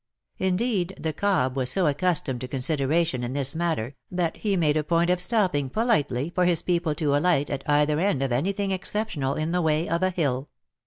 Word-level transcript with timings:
Indeed, 0.39 0.95
the 0.99 1.13
cob 1.13 1.55
was 1.55 1.69
so 1.69 1.85
accustomed 1.85 2.41
to 2.41 2.47
consideration 2.47 3.23
in 3.23 3.33
this 3.33 3.53
matter, 3.53 3.93
that 4.09 4.37
he 4.37 4.57
made 4.57 4.75
a 4.75 4.83
point 4.83 5.11
of 5.11 5.21
stopping 5.21 5.69
politely 5.69 6.31
for 6.33 6.45
his 6.45 6.63
people 6.63 6.95
to 6.95 7.15
alight 7.15 7.51
at 7.51 7.61
either 7.69 7.99
end 7.99 8.23
of 8.23 8.31
anything 8.31 8.71
exceptional 8.71 9.35
in 9.35 9.51
the 9.51 9.61
way 9.61 9.87
of 9.87 10.01
a 10.01 10.09
hill. 10.09 10.49